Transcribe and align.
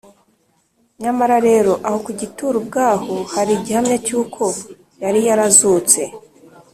nyamara 1.01 1.37
rero 1.47 1.71
aho 1.87 1.97
ku 2.05 2.11
gituro 2.21 2.55
ubwaho 2.61 3.13
hari 3.33 3.51
igihamya 3.57 3.97
cy’uko 4.05 4.43
yari 5.03 5.19
yazutse 5.27 6.01